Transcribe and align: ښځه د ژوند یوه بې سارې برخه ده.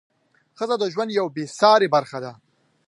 ښځه 0.57 0.75
د 0.79 0.83
ژوند 0.93 1.15
یوه 1.19 1.31
بې 1.35 1.43
سارې 1.59 1.87
برخه 1.95 2.17
ده. 2.23 2.31